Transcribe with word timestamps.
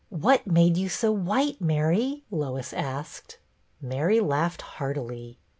"What 0.27 0.47
made 0.47 0.77
you 0.77 0.89
so 0.89 1.11
white, 1.11 1.61
Mary?" 1.61 2.23
Lois 2.31 2.73
asked. 2.73 3.37
Mary 3.83 4.19
laughed 4.19 4.63
heartily. 4.63 5.37